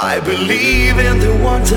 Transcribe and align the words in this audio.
I 0.00 0.20
believe 0.20 0.96
in 1.00 1.18
the 1.18 1.34
wonder. 1.42 1.74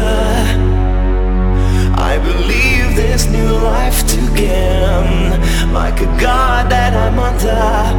I 1.97 2.19
believe 2.19 2.95
this 2.95 3.25
new 3.25 3.51
life 3.51 4.05
to 4.09 4.17
gain, 4.35 5.41
like 5.73 6.01
a 6.01 6.05
god 6.21 6.69
that 6.69 6.93
I'm 6.93 7.17
under. 7.17 7.89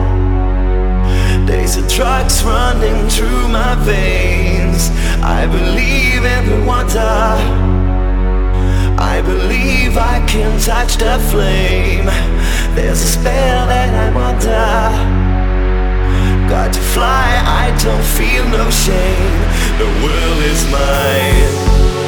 Days 1.45 1.77
of 1.77 1.89
drugs 1.89 2.45
running 2.45 3.09
through 3.09 3.49
my 3.49 3.75
veins. 3.83 4.91
I 5.25 5.45
believe 5.47 6.25
in 6.25 6.47
the 6.51 6.65
wonder. 6.65 7.35
I 9.03 9.23
believe 9.23 9.99
I 9.99 10.25
can 10.29 10.57
touch 10.61 10.99
the 10.99 11.19
flame. 11.33 12.07
There's 12.77 13.03
a 13.03 13.09
spell 13.19 13.67
that 13.67 13.82
to 16.69 16.81
fly. 16.81 17.43
I 17.45 17.75
don't 17.83 18.05
feel 18.05 18.47
no 18.49 18.71
shame. 18.71 19.41
The 19.79 19.89
world 20.03 20.43
is 20.53 20.65
mine. 20.71 22.02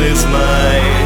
is 0.00 0.24
mine. 0.26 1.01